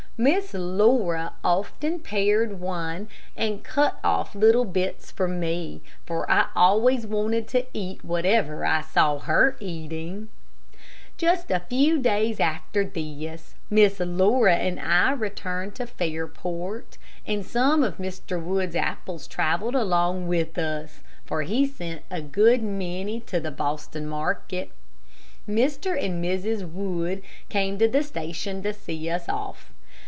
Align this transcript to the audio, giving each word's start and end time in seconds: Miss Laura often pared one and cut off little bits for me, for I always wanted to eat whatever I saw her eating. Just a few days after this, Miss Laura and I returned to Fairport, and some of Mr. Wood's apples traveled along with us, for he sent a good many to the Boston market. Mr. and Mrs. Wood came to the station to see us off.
Miss 0.17 0.53
Laura 0.53 1.33
often 1.43 1.99
pared 1.99 2.59
one 2.59 3.07
and 3.35 3.63
cut 3.63 3.97
off 4.03 4.35
little 4.35 4.65
bits 4.65 5.09
for 5.09 5.27
me, 5.27 5.81
for 6.05 6.29
I 6.29 6.49
always 6.55 7.07
wanted 7.07 7.47
to 7.47 7.65
eat 7.73 8.05
whatever 8.05 8.63
I 8.63 8.81
saw 8.81 9.17
her 9.17 9.55
eating. 9.59 10.29
Just 11.17 11.49
a 11.49 11.61
few 11.67 11.97
days 11.97 12.39
after 12.39 12.85
this, 12.85 13.55
Miss 13.71 13.99
Laura 13.99 14.57
and 14.57 14.79
I 14.79 15.09
returned 15.13 15.73
to 15.77 15.87
Fairport, 15.87 16.99
and 17.25 17.43
some 17.43 17.81
of 17.81 17.97
Mr. 17.97 18.39
Wood's 18.39 18.75
apples 18.75 19.25
traveled 19.25 19.73
along 19.73 20.27
with 20.27 20.55
us, 20.59 20.99
for 21.25 21.41
he 21.41 21.65
sent 21.65 22.03
a 22.11 22.21
good 22.21 22.61
many 22.61 23.19
to 23.21 23.39
the 23.39 23.49
Boston 23.49 24.05
market. 24.05 24.69
Mr. 25.49 25.99
and 25.99 26.23
Mrs. 26.23 26.63
Wood 26.71 27.23
came 27.49 27.79
to 27.79 27.87
the 27.87 28.03
station 28.03 28.61
to 28.61 28.71
see 28.71 29.09
us 29.09 29.27
off. 29.27 29.73